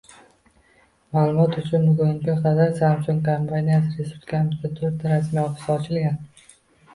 Maʼlumot 1.17 1.51
uchun, 1.61 1.83
bugunga 1.89 2.35
qadar 2.45 2.71
“Samsung” 2.79 3.19
kompaniyasining 3.27 3.93
respublikamizda 4.01 4.73
to‘rtta 4.81 5.13
rasmiy 5.13 5.43
ofisi 5.45 5.71
ochilgan. 5.77 6.19